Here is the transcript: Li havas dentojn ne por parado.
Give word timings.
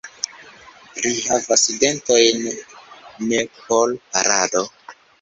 Li 1.07 1.11
havas 1.25 1.67
dentojn 1.85 2.43
ne 2.57 3.47
por 3.63 3.97
parado. 4.11 4.69